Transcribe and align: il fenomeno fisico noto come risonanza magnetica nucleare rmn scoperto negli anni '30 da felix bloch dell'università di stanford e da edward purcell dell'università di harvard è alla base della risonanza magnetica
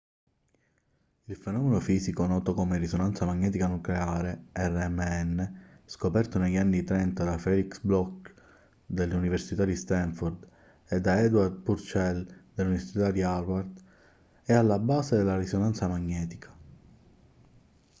il 1.25 1.35
fenomeno 1.35 1.79
fisico 1.79 2.25
noto 2.25 2.55
come 2.55 2.79
risonanza 2.79 3.23
magnetica 3.23 3.67
nucleare 3.67 4.45
rmn 4.51 5.81
scoperto 5.85 6.39
negli 6.39 6.57
anni 6.57 6.81
'30 6.83 7.23
da 7.23 7.37
felix 7.37 7.79
bloch 7.81 8.33
dell'università 8.83 9.63
di 9.63 9.75
stanford 9.75 10.47
e 10.87 10.99
da 10.99 11.19
edward 11.19 11.55
purcell 11.61 12.25
dell'università 12.51 13.11
di 13.11 13.21
harvard 13.21 13.79
è 14.43 14.53
alla 14.53 14.79
base 14.79 15.17
della 15.17 15.37
risonanza 15.37 15.87
magnetica 15.87 16.51